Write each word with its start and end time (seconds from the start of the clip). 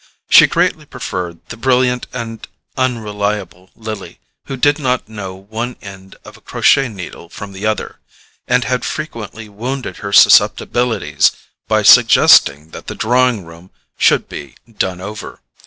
She 0.31 0.47
greatly 0.47 0.87
preferred 0.87 1.45
the 1.49 1.57
brilliant 1.57 2.07
and 2.11 2.47
unreliable 2.75 3.69
Lily, 3.75 4.19
who 4.45 4.57
did 4.57 4.79
not 4.79 5.07
know 5.07 5.35
one 5.35 5.75
end 5.79 6.15
of 6.25 6.35
a 6.35 6.41
crochet 6.41 6.87
needle 6.89 7.29
from 7.29 7.51
the 7.51 7.67
other, 7.67 7.99
and 8.47 8.63
had 8.63 8.83
frequently 8.83 9.47
wounded 9.47 9.97
her 9.97 10.11
susceptibilities 10.11 11.33
by 11.67 11.83
suggesting 11.83 12.71
that 12.71 12.87
the 12.87 12.95
drawing 12.95 13.45
room 13.45 13.69
should 13.95 14.27
be 14.27 14.55
"done 14.79 15.01
over." 15.01 15.39